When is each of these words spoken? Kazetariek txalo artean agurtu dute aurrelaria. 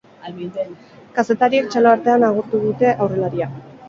Kazetariek 1.17 1.67
txalo 1.75 1.91
artean 1.97 2.25
agurtu 2.31 2.63
dute 2.65 2.95
aurrelaria. 3.07 3.49